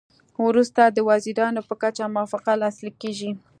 [0.47, 3.31] وروسته د وزیرانو په کچه موافقه لاسلیک کیږي